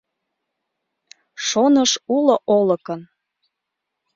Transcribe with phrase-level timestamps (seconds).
[1.45, 3.01] Шоныш уло Олыкын: